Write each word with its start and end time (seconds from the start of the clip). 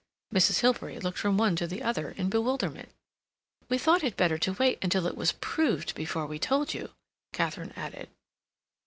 Mrs. 0.33 0.61
Hilbery 0.61 0.99
looked 0.99 1.19
from 1.19 1.37
one 1.37 1.55
to 1.55 1.67
the 1.67 1.83
other 1.83 2.09
in 2.09 2.27
bewilderment. 2.27 2.89
"We 3.69 3.77
thought 3.77 4.03
it 4.03 4.17
better 4.17 4.39
to 4.39 4.53
wait 4.53 4.79
until 4.83 5.05
it 5.05 5.15
was 5.15 5.33
proved 5.33 5.93
before 5.93 6.25
we 6.25 6.39
told 6.39 6.73
you," 6.73 6.95
Katharine 7.33 7.71
added. 7.75 8.09